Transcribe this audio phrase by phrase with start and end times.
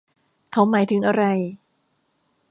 [0.51, 1.23] เขาหมายถึงอะไร